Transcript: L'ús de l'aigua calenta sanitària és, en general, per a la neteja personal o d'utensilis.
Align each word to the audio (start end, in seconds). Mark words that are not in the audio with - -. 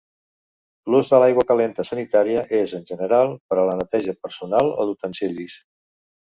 L'ús 0.93 1.11
de 1.13 1.19
l'aigua 1.23 1.43
calenta 1.51 1.85
sanitària 1.89 2.41
és, 2.61 2.75
en 2.79 2.89
general, 2.93 3.37
per 3.51 3.61
a 3.65 3.69
la 3.71 3.79
neteja 3.83 4.19
personal 4.27 4.73
o 4.75 4.91
d'utensilis. 4.91 5.63